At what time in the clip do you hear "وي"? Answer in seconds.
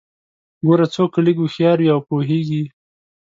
1.79-1.89